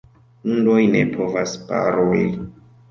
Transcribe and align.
Hundoj 0.45 0.79
ne 0.95 1.03
povas 1.19 1.57
paroli. 1.71 2.29